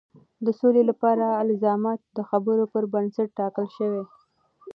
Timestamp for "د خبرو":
2.17-2.63